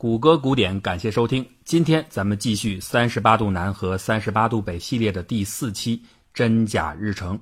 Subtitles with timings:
[0.00, 1.44] 谷歌古典，感谢收听。
[1.64, 6.00] 今天咱们继续三十八度南和三十八度北系列的第四期
[6.32, 7.36] 真假日程。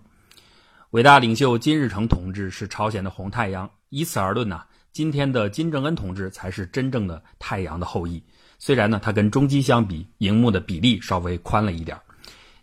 [0.93, 8.23] 伟大领袖金日成同志是朝鲜的红太阳，以此而论呢，今天的金正恩同志才是真正的太阳的后裔。
[8.59, 11.95] 虽然呢，他跟中基相比，荧幕的比例稍微宽了一点。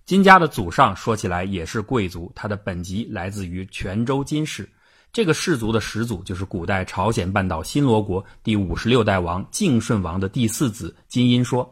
[0.05, 4.67] 金家的祖上说起来也是贵族，他的本籍来自于泉州金氏。
[5.13, 11.71] 这个氏族的始祖就是古代朝鲜半岛新罗国第五十六代王敬顺王的第四子金英说。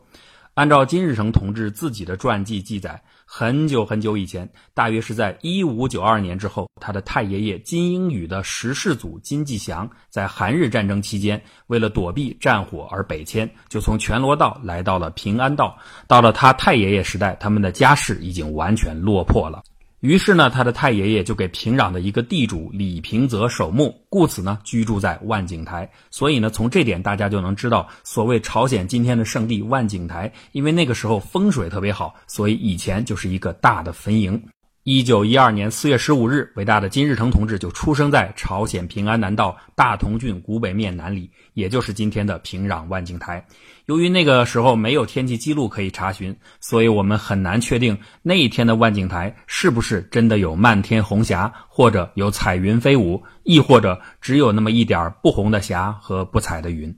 [0.54, 15.76] 按照金日成同志自己的传记记载，很久很久以前，大约是在一五九二年之后，他的太爷爷金英宇的十世祖金继祥在韩日战争期间，为了躲避战火而北迁，就从全罗道来到了平安道。
[16.06, 19.64] 到了他太爷爷时代，他们的家世已经完全落魄了。
[20.02, 25.90] 于是呢，他的太爷爷就给平壤的一个地主李平泽守墓，故此呢，居住在万景台。
[26.10, 34.42] 所以呢，从这点大家就能知道，所谓朝鲜今天的圣地万景台，因为那个时候风水特别好，所以以前就是一个大的坟营。
[34.84, 43.46] 一九一二年四月十五日，伟大的金日成同志就出生在朝鲜平安南道大同郡古北面南里，也就是今天的平壤万景台。
[43.86, 56.92] 由于那个时候没有天气记录可以查询，所以我们很难确定那一天的万景台是不是真的有漫天红霞，或者有彩云飞舞，亦或者只有那么一点不红的霞和不彩的云。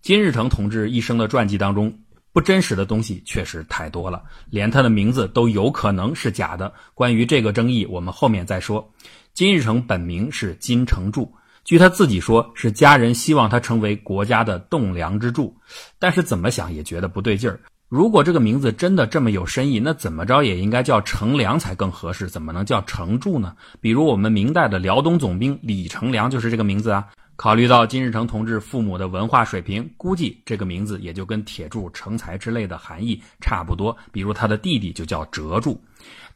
[0.00, 1.98] 金日成同志一生的传记当中。
[2.32, 6.72] 不真实的东西确实太多了，连他的名字都有可能是假的。
[6.94, 8.90] 关于这个争议，我们后面再说。
[9.34, 11.30] 金日成本名是金成柱，
[11.64, 15.54] 据他自己说，是家人希望他成为国家的栋梁之柱。
[15.98, 17.60] 但是怎么想也觉得不对劲儿。
[17.88, 23.54] 如果这个名字真的这么有深意，那怎么着也应该叫成梁才更合适，怎么能叫成柱呢？
[23.82, 27.06] 比如我们明代的辽东总兵李成梁就是这个名字啊。
[27.34, 33.96] 考虑到金日成同志父母的文化水平，估计这个名字也就跟铁柱成才之类的含义差不多。
[34.12, 35.80] 比如他的弟弟就叫哲柱。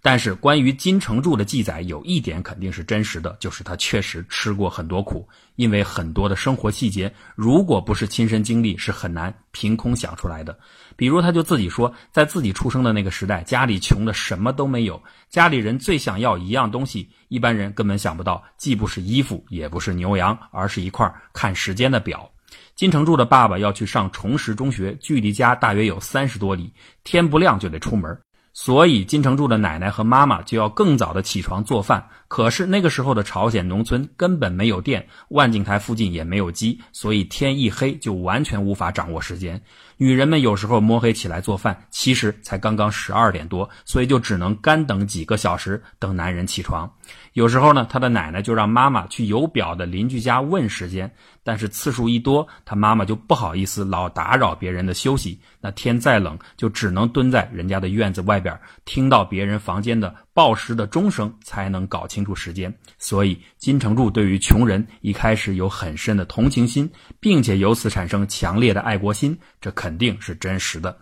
[0.03, 5.29] 但是关于金成柱的记载，有一点肯定是真实的，就是他确实吃过很多苦。
[5.57, 10.57] 因为很多的生活细节，如果不是亲身经历，是很难凭空想出来的。
[10.97, 22.31] 比如，他就自己说，在自己出生的那个时代，家里穷的什么都没有，家里人最想要一样东西，一般人根本想不到，既不是衣服，也不是牛羊，而是一块看时间的表。
[22.75, 26.71] 金成柱的爸爸要去上崇实中学，距离家大约有三十多里，
[27.03, 28.15] 天不亮就得出门。
[28.59, 32.09] 所以金成柱的奶奶和妈妈就要更早的起床做饭。
[32.27, 39.61] 可是那个时候的朝鲜农村根本没有电，万景台附近也没有鸡，所以天一黑就完全无法掌握时间。
[39.99, 46.91] 女人们有时候摸黑起来做饭，其实才刚刚十二点多，所以就只能干等几个小时，等男人起床。
[47.33, 51.11] 有时候呢，他的奶奶就让妈妈去有表的邻居家问时间。
[51.43, 55.41] 但是次数一多，他妈妈就不好意思老打扰别人的休息。
[55.61, 62.71] 那天再冷，就只能蹲在人家的院子外边，听到别人房间的报时的钟声，才能搞清楚时间。
[62.99, 70.95] 所以金城柱对于穷人一开始有很深的同情心，并且由此产生强烈的爱国心，这肯定是真实的。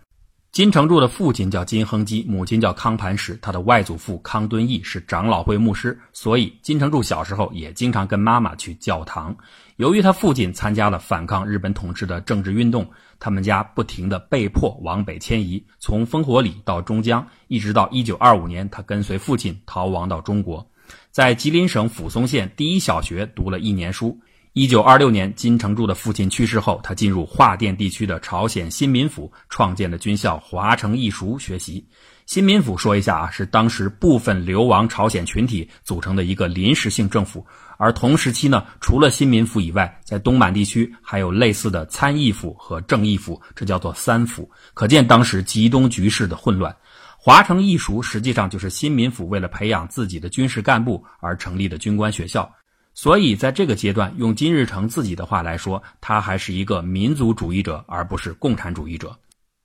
[0.54, 9.37] 金成柱的父亲叫金亨基，母亲叫康盘石，他的外祖父康敦义是长老会牧师，所以金成柱小时候也经常跟妈妈去教堂。
[9.78, 12.88] 由于他父亲参加了反抗日本统治的政治运动，
[13.19, 20.64] 他们家不停地被迫往北迁移，从烽火里到中江，一直到1925年，他跟随父亲逃亡到中国，
[21.10, 24.16] 在吉林省抚松县第一小学读了一年书。
[24.54, 31.84] 1926年，金成柱的父亲去世后，他进入华甸地区的朝鲜新民府，创建了军校华城艺塾学习。
[32.26, 37.44] 新民府说一下啊，是当时部分流亡朝鲜群体组成的一个临时性政府。
[37.78, 44.48] 而同时期呢，除了新民府以外，在东满地区还有类似的参议府和正义府，这叫做三府。
[44.72, 46.75] 可见当时极东局势的混乱。
[47.19, 52.48] 华城艺塾实际上就是新民府为了培养自己的军事干部而成立的军官学校。
[52.94, 59.19] 所以在这个阶段，用金日成自己的话来说，他还是一个民族主义者，而不是共产主义者。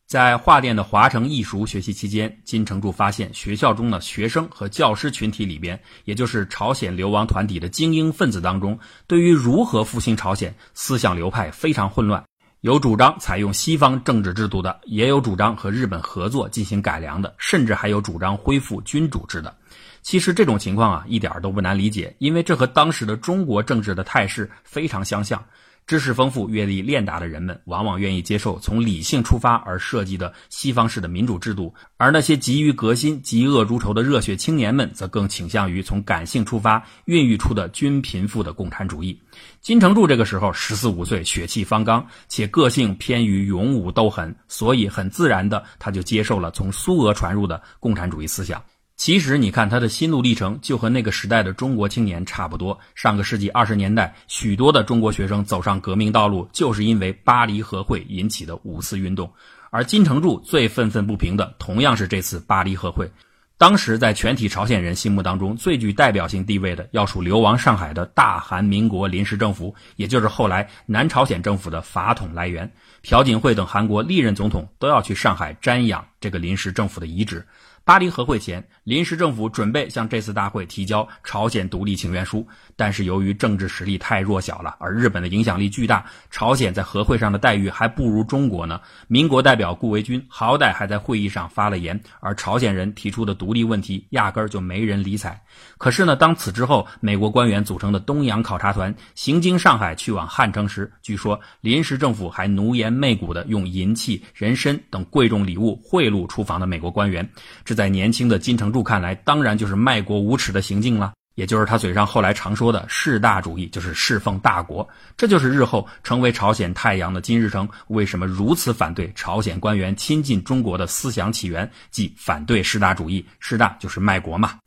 [0.07, 12.23] 在华电的华城艺塾学习期间，金成柱发现学校中的学生和教师群体里边，也就是朝鲜流亡团体的精英分子当中，对于如何复兴朝鲜，思想流派非常混乱。
[12.61, 19.55] 有主张采用西方政治制度的，也有主张和日本合作进行改良的，甚至还有主张恢复君主制的。
[20.01, 25.43] 其实这种情况啊，一点都不难理解，因为这和当时的中国政治的态势非常相像。
[25.87, 39.19] 知识丰富、阅历练达的人们，往往愿意接受从理性出发而设计的西方式的民主制度；而那些急于革新、嫉恶如仇的热血青年们，则更倾向于从感性出发孕育出的均贫富的共产主义。
[39.61, 48.61] 金城柱这个时候十四五岁，血气方刚，且个性偏于勇武斗狠，所以很自然的，他就接受了从苏俄传入的共产主义思想。
[48.99, 52.77] 其实，你看他的心路历程，就和那个时代的中国青年差不多。
[52.95, 59.31] 上个世纪二十年代，许多的中国学生走上革命道路，就是因为巴黎和会引起的五四运动。
[59.69, 63.09] 而金城柱最愤愤不平的，同样是这次巴黎和会。
[63.57, 72.69] 当时，在全体朝鲜人心目当中，最具代表性地位的，要数流亡上海的大韩民国临时政府，也就是后来南朝鲜政府的法统来源。
[73.01, 77.47] 朴槿惠等韩国历任总统都要去上海瞻仰这个临时政府的遗址。
[77.89, 82.47] 巴黎和会前，临时政府准备向这次大会提交朝鲜独立请愿书，
[82.79, 88.79] 但是由于政治实力太弱小了，而日本的影响力巨大，朝鲜在和会上的待遇还不如中国呢。
[89.09, 95.37] 民国代表顾维钧好歹还在会议上发了言，而朝鲜人提出的独立问题压根儿就没人理睬。
[95.77, 107.29] 可是呢，当此之后，美国官员组成的东洋考察团行经上海去往汉城时，据说临时政府还奴颜媚骨的用银器、人参等贵重礼物贿赂出访的美国官员。
[107.65, 114.85] 这在年轻的金城柱看来，当然就是卖国无耻的行径了，也就是他嘴上后来常说的士大主义，就是侍奉大国。
[115.15, 123.25] 这就是日后成为朝鲜太阳的金日成为什么如此反对朝鲜官员亲近中国的思想起源，即反对士大主义。
[123.39, 124.59] 士大就是卖国嘛。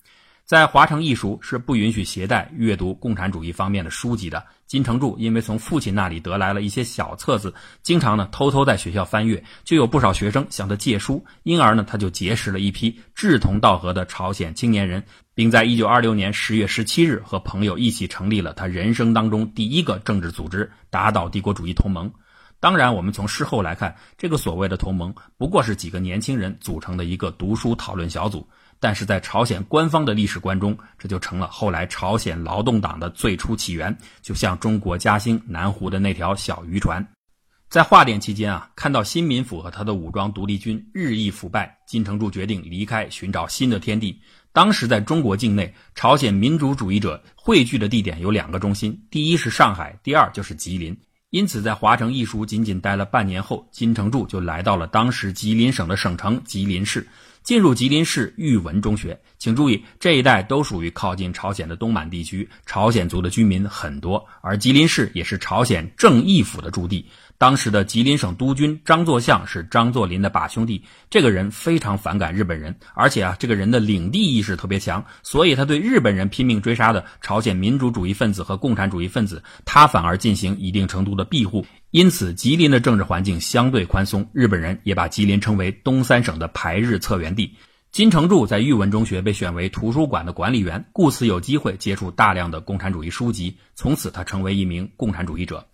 [0.52, 4.44] 在华城艺塾是不允许携带阅读共产主义方面的书籍的。
[4.66, 15.02] 金城柱因为从父亲那里得来了一些小册子，经常呢偷偷在学校翻阅，就有不少学生向他借书，因而呢他就结识了一批志同道合的朝鲜青年人，
[15.34, 22.12] 并在一九二六年十月十七日和朋友一起成立了他人生当中第一个政治组织——打倒帝国主义同盟。
[22.62, 28.48] 当然，我们从事后来看，这个所谓的同盟不过是几个年轻人组成的一个读书讨论小组。
[28.78, 37.04] 但是在朝鲜官方的历史观中，这就成了后来朝鲜劳动党的最初起源，就像中国嘉兴南湖的那条小渔船。
[37.68, 44.16] 在化典期间啊，看到新民府和他的武装独立军日益腐败，金城柱决定离开，寻找新的天地。
[44.52, 50.96] 当时在中国境内，朝鲜民主主义者汇聚的地点有两个中心，第一是上海，第二就是吉林。
[51.32, 57.08] 因此，在华城一书仅仅待了半年后，金城柱就来到了当时吉林省的省城吉林市。
[57.42, 67.06] 进入吉林市玉文中学，请注意，这一带都属于靠近朝鲜的东满地区，朝鲜族的居民很多，而吉林市也是朝鲜正义府的驻地。
[67.42, 81.66] 当时的吉林省督军张作相是张作霖的把兄弟，这个人非常反感日本人，而且啊，这个人的领地意识特别强，所以他对日本人拼命追杀的朝鲜民主主义分子和共产主义分子，他反而进行一定程度的庇护。
[81.90, 87.56] 因此，吉林的政治环境相对宽松，日本人也把吉林称为东三省的排日策源地。
[87.90, 93.56] 金城柱在玉文中学被选为图书馆的管理员，故此有机会接触大量的共产主义书籍。
[93.74, 95.66] 从此，他成为一名共产主义者。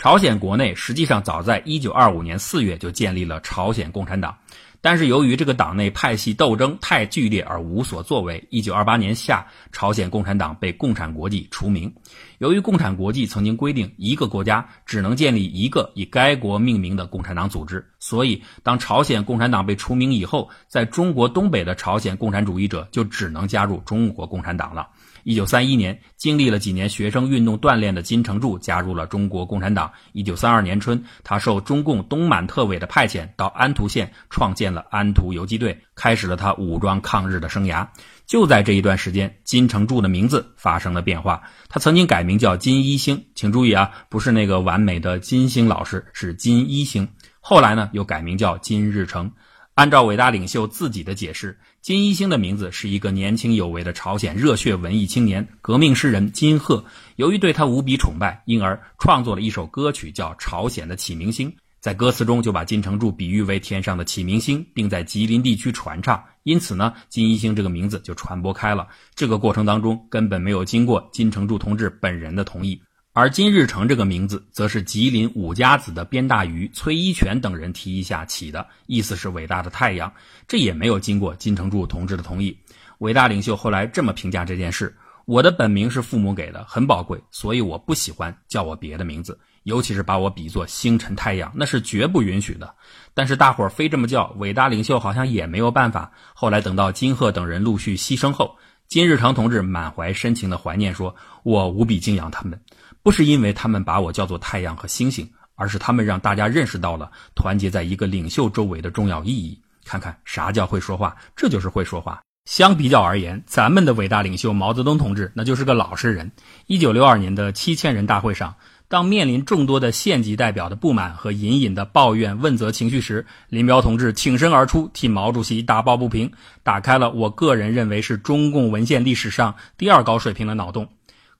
[0.00, 4.34] 朝鲜国内实际上早在1925年4月就建立了朝鲜共产党。
[4.80, 11.94] 但是由于这个党内派系斗争太剧烈而无所作为，一九二八年夏，朝鲜共产党被共产国际除名。
[12.38, 24.88] 由于共产国际曾经规定一个国家只能建立一个以该国命名的共产党组织，所以当朝鲜共产党被除名以后，在中国东北的朝鲜共产主义者就只能加入中国共产党了。
[25.24, 29.90] 一九三一年，经历了几年学生运动锻炼的金城柱加入了中国共产党。
[30.12, 37.86] 一九三二年春，他受中共东满特委的派遣，到安图县创建了安图游击队，开始了他武装抗日的生涯。
[38.26, 41.42] 就在这一段时间，金城柱的名字发生了变化。
[41.68, 47.08] 他曾经改名叫金一星，请注意啊，不是那个完美的金星老师，是金一星。
[47.40, 49.30] 后来呢，又改名叫金日成。
[49.74, 56.84] 按照伟大领袖自己的解释，金一星的名字是一个年轻有为的朝鲜热血文艺青年、革命诗人金鹤。
[57.16, 61.50] 由于对他无比崇拜，因而创作了一首歌曲，叫《朝鲜的启明星》。
[61.80, 66.22] 在歌词中就把金城柱比喻为天上的启明星，并在吉林地区传唱。
[66.42, 68.86] 因此呢，金一星这个名字就传播开了。
[69.14, 72.78] 这个过程当中根本没有经过金城柱同志本人的同意。
[73.12, 80.12] 而金日成这个名字，则是吉林五家子的边大鱼崔一全等人提议下起的，意思是伟大的太阳。
[80.46, 82.56] 这也没有经过金城柱同志的同意。
[82.98, 92.76] 伟大领袖后来这么评价这件事：我的本名是父母给的，很宝贵，所以我不喜欢叫我别的名字，尤其是把我比作星辰太阳，那是绝不允许的。
[93.12, 96.12] 但是大伙儿非这么叫，伟大领袖好像也没有办法。
[96.32, 98.56] 后来等到金鹤等人陆续牺牲后，
[98.90, 102.60] 金日成同志满怀深情的怀念说：“我无比敬仰他们。”
[103.04, 109.56] 不是因为他们把我叫做太阳和星星，而是他们让大家认识到了团结在一个领袖周围的重要意义。
[109.84, 112.20] 看看啥叫会说话，这就是会说话。
[112.46, 116.32] 相比较而言，咱们的伟大领袖毛泽东同志那就是个老实人。
[116.66, 118.56] 一九六二年的七千人大会上。
[118.90, 126.28] 当面临众多的县级代表的不满和隐隐的抱怨、问责情绪时，林彪同志挺身而出，替毛主席打抱不平，
[126.64, 130.88] 打开了我个人认为是中共文献历史上第二高水平的脑洞。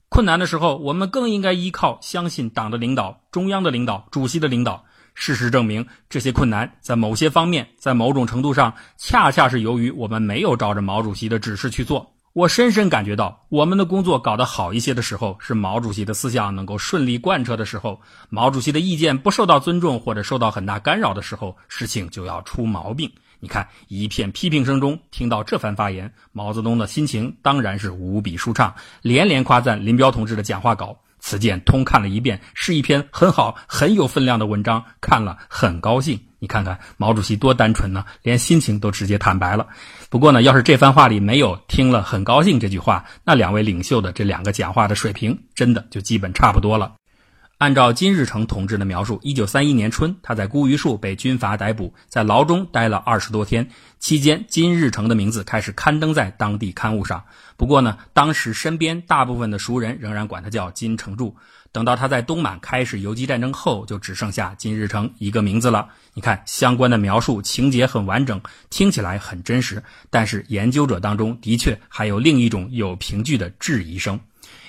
[0.09, 4.85] 困难的时候，我们更应该依靠、相信党的领导、中央的领导、主席的领导。
[5.15, 12.15] 事实证明，这些困难在某些方面，在某种程度上，恰恰是由于我们没有照着毛主席的指示去做。
[12.33, 23.11] 我深深感觉到，我们的工作搞得好一些的时候，是毛主席的思想能够顺利贯彻的时候；毛主席的意见不受到尊重或者受到很大干扰的时候，事情就要出毛病。
[23.41, 31.01] 你看，一片批评声中听到这番发言，毛泽东的心情当然是无比舒畅，连连夸赞林彪同志的讲话稿。
[31.19, 36.30] 此件通看了一遍，是一篇很好、很有分量的文章，看了很高兴。
[36.41, 39.69] 你看看毛主席多单纯呢，连心情都直接坦白了。
[40.09, 46.95] 不过呢，要是这番话里没有“听了很高兴”这句话，那两位领袖的这两个讲话的水平，真的就基本差不多了。
[47.59, 53.69] 按照金日成同志的描述，一九三一年春，他在孤榆树被军阀逮捕，在牢中待了二十多天。
[53.99, 57.23] 期间，金日成的名字开始刊登在当地刊物上。
[57.59, 61.37] 不过呢，当时身边大部分的熟人仍然管他叫金成柱。
[61.73, 65.89] 等到他在东满开始游击战争后，就只剩下金日成一个名字了。
[66.15, 74.19] 你看，相关的描述情节很完整，听起来很真实，但是研究者当中的确还有另一种有凭据的质疑声。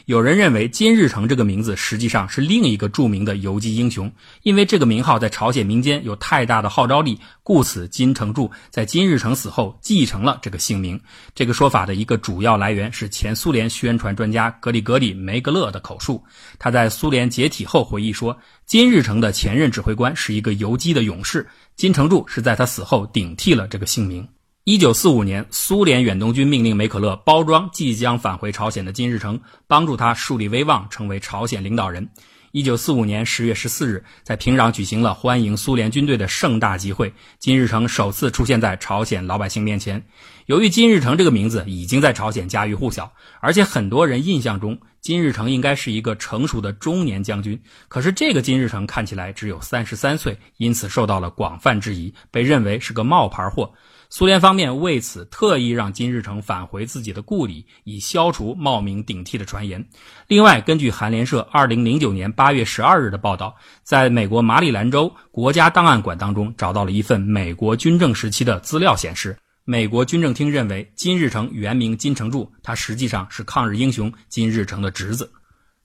[0.06, 4.12] 有人认为金日成这个名字实际上是另一个著名的游击英雄，
[4.42, 11.00] 因为这个名号在朝鲜民间有太大的号召力，故此金成柱在金日成死后继承了这个姓名。
[11.36, 16.22] 这个说法的一个主要来源是前苏联宣传专家格里格里梅格勒的口述。
[16.58, 24.28] 他在苏联解体后回忆说，金日成的前任指挥官是一个游击的勇士，金成柱是在他死后顶替了这个姓名。
[24.64, 32.08] 一九四五年，苏联远东军命令梅可勒包装即将返回朝鲜的金日成，帮助他树立威望，成为朝鲜领导人。
[32.52, 40.06] 一九四五年十月十四日，在平壤举行了欢迎苏联军队的盛大集会，金日成首次出现在朝鲜老百姓面前。
[40.46, 53.74] 由于金日成这个名字已经在朝鲜家喻户晓，而且很多人印象中金日成应该是一个成熟的中年将军，可是这个金日成看起来只有三十三岁，因此受到了广泛质疑，被认为是个冒牌货。
[54.14, 59.88] 苏联方面为此特意让金日成返回自己的故里，以消除冒名顶替的传言。
[60.28, 75.32] 另外，根据韩联社二零零九年八月十二日的报道，在美国马里兰州国家档案馆当中找到了一份美国军政时期的资料，显示美国军政厅认为金日成原名金成柱，他实际上是抗日英雄金日成的侄子。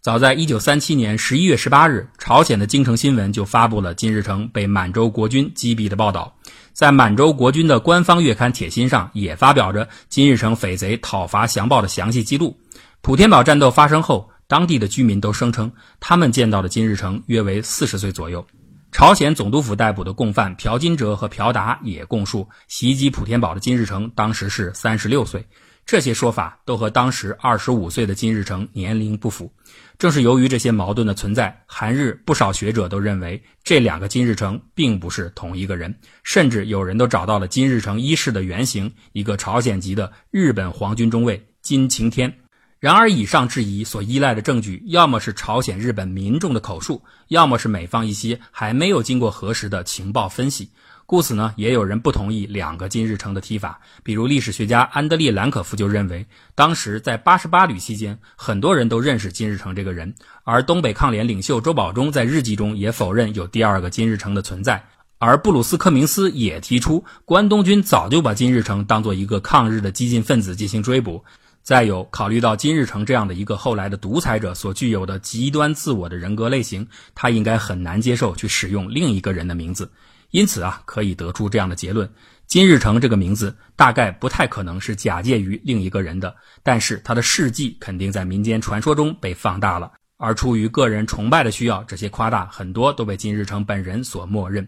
[0.00, 6.36] 早在一九三七年十一月十八日，朝鲜的京城新闻就发布了金日成被满洲国军击毙的报道。
[6.76, 12.60] 在满洲国军的官方月刊《铁心》上，也发表着金日成匪贼讨伐降报的详细记录。
[13.00, 18.46] 普天堡战斗发生后，当地的居民都声称，他们见到的金日成约为四十岁左右。
[18.92, 25.46] 朝鲜总督府逮捕的共犯朴金哲和朴达也供述，袭击普天堡的金日成当时是三十六岁。
[25.86, 29.52] 这些说法都和当时二十五岁的金日成年龄不符。
[29.98, 42.36] 正是由于这些矛盾的存在，韩日不少学者都认为这两个金日成并不是同一个人，甚至有人都找到了金日成一世的原型，一个朝鲜籍的日本皇军中尉金晴天。
[42.78, 50.70] 然而，以上质疑所依赖的证据，要么是朝鲜日本民众的口述，要么是美方一些还没有经过核实的情报分析。
[51.06, 53.80] 故此呢，也有人不同意两个金日成的提法。
[54.02, 60.12] 比如历史学家安德烈·兰可夫就认为，当时在八十八旅期间，很多人都认识金日成这个人。
[60.42, 64.84] 而东北抗联领袖周保中在日记中也否认有第二个金日成的存在。
[65.18, 71.24] 而布鲁斯·科明斯也提出，关东军早就把金日成当做一个抗日的激进分子进行追捕。
[71.62, 79.88] 再有，考虑到金日成这样的一个后来的独裁者所具有的极端自我的人格类型，他应该很难接受去使用另一个人的名字。
[80.30, 82.08] 因此啊，可以得出这样的结论：
[82.46, 89.92] 金日成这个名字大概不太可能是假借于另一个人的，但是他的事迹肯定在民间传说中被放大了。
[90.18, 94.66] 而出于个人崇拜的需要，这些夸大很多都被金日成本人所默认。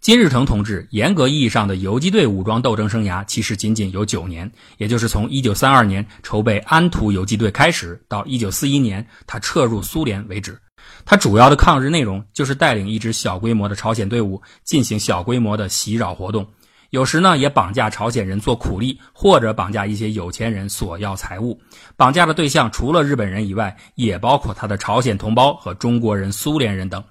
[0.00, 10.58] 金日成同志严格意义上的游击队武装斗争生涯其实仅仅有九年，也就是从1932年筹备安图游击队开始，到1941年他撤入苏联为止。
[11.04, 16.46] 他主要的抗日内容就是带领一支小规模的朝鲜队伍进行小规模的袭扰活动。
[16.90, 21.58] 有时呢也绑架朝鲜人做苦力，或者绑架一些有钱人索要财物。
[21.96, 27.02] 绑架的对象除了日本人以外，也包括他的朝鲜同胞和中国人、苏联人等。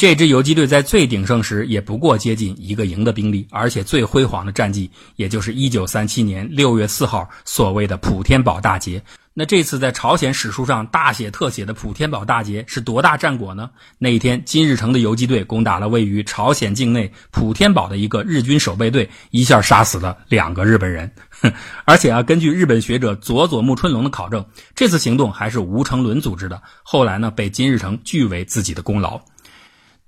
[0.00, 9.02] 这支游击队在最鼎盛时也不过接近一个营的兵力，而且最辉煌的战绩，也就是1937年6月4号所谓的普天堡大捷。
[9.34, 13.68] 那这次在朝鲜史书上大写特写的普天堡大捷是多大战果呢？
[13.98, 21.12] 那一天，金日成的游击队攻打了位于朝鲜境内普天堡的一个日军守备队，一下杀死了两个日本人。
[21.84, 24.42] 而且啊，根据日本学者佐佐木春龙的考证，
[24.74, 29.20] 这次行动还是吴成伦组织的，后来呢被金日成据为自己的功劳。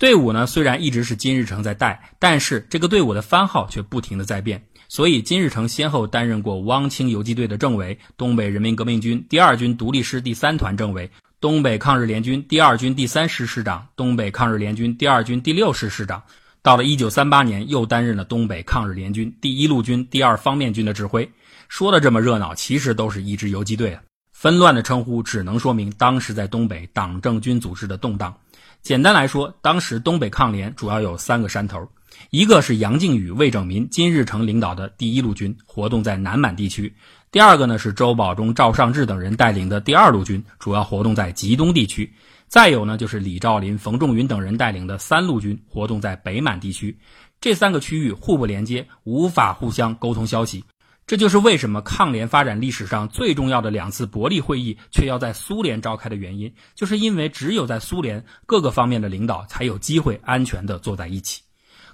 [0.03, 4.61] 队伍呢，虽然一直是金日成在带，但是这个队伍的番号却不停的在变。
[4.89, 11.09] 所以金日成先后担任过汪清游击队的政委、东北人民革命军第二军独立师第三团政委、
[11.41, 16.21] 东北抗日联军第二军第三师师长、东北抗日联军第二军第六师师长。
[16.63, 21.31] 到了一九三八年，又担任了东北抗日联军第一路军第二方面军的指挥。
[21.69, 24.03] 说的这么热闹，其实都是一支游击队啊。
[24.33, 28.37] 纷乱的称呼只能说明当时在东北党政军组织的动荡。
[28.83, 31.89] 简单来说，当时东北抗联主要有三个山头，
[32.31, 36.93] 一个是杨靖宇、魏拯民、金日成领导的第一路军，活动在南满地区；
[37.31, 42.05] 第二个呢是周保中、赵尚志等人带领的第二路军，主要活动在吉东地区；
[42.49, 46.99] 再有呢就是李兆林、冯仲云等人带领的三路军，活动在北满地区。
[47.41, 50.65] 这三个区域互不连接，无法互相沟通消息。
[51.07, 61.43] 这就是为什么抗联发展历史上最重要的两次伯利会议却要在苏联召开的原因，就是因为只有在苏联，各个方面的领导才有机会安全地坐在一起。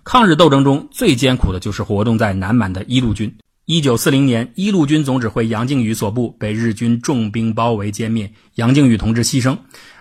[0.04, 3.36] 抗日斗争中最艰苦的就是活动在南满的一路军。
[3.64, 9.58] 一九四零年，一路军总指挥杨靖宇所部被日军重兵包围歼灭，杨靖宇同志牺牲，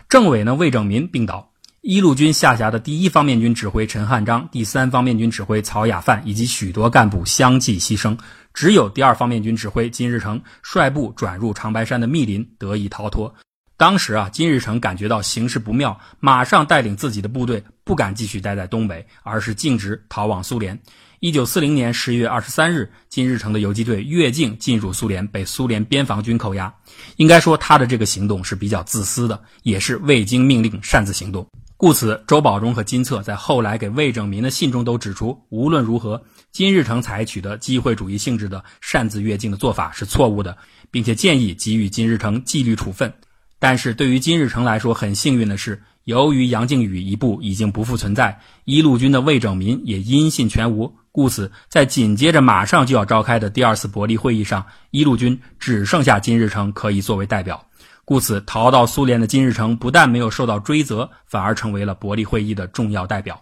[0.08, 1.52] 政委呢魏拯民病倒。
[1.90, 8.18] 一路军下辖的第一方面军指挥陈汉章、第三方面军指挥曹雅范以及许多干部相继牺牲。
[8.54, 13.34] 只有第二方面军指挥金日成率部转入长白山的密林得以逃脱。
[13.78, 20.78] 当时啊，金日成感觉到形势不妙，马上带领自己的部队不敢继续待在东北，而是径直逃往苏联。
[21.22, 26.74] 一九四零年十月二十三日，金日成的游击队越境进入苏联，被苏联边防军扣押。
[27.16, 31.48] 应该说，他的这个行动是比较自私的，也是未经命令擅自行动。
[31.80, 36.20] 故此，周保中和金策在后来给魏拯民的信中都指出，无论如何，
[36.52, 40.58] 金日成采取的机会主义性质的擅自越境的做法是错误的，
[40.90, 43.14] 并且建议给予金日成纪律处分。
[43.60, 57.64] 但是对于金日成来说，很幸运的是，由于杨靖宇一部已经不复存在，一路军的魏拯民也音信全无，故此，在紧接着马上就要召开的第二次伯利会议上，一路军只剩下金日成可以作为代表。
[58.08, 63.38] 故此，逃到苏联的金日成不但没有受到追责，反而成为了伯利会议的重要代表。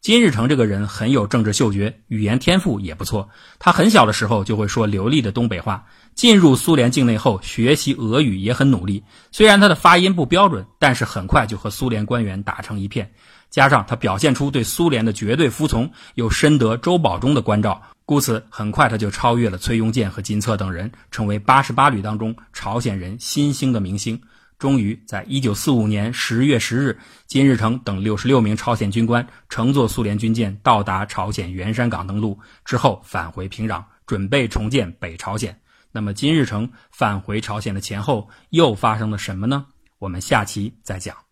[0.00, 3.28] 金日成这个人很有政治嗅觉，语言天赋也不错。
[3.58, 5.84] 他很小的时候就会说流利的东北话。
[6.14, 9.04] 进入苏联境内后，学习俄语也很努力。
[9.30, 13.12] 虽然他的发音不标准，但是很快就和苏联官员打成一片。
[13.50, 17.78] 加上他表现出对苏联的绝对服从，又深得周保中的关照。
[18.08, 24.18] 故此，很快他就超越了崔庸健和金策等人，成为八十八旅当中朝鲜人新兴的明星。
[24.58, 35.54] 终于，在一九四五年十月十日，金日成等六十六名朝鲜军官乘坐苏联军舰到达朝鲜元山港登陆之后，返回平壤，准备重建北朝鲜。
[35.92, 39.66] 那么，金日成返回朝鲜的前后又发生了什么呢？
[39.98, 41.27] 我们下期再讲。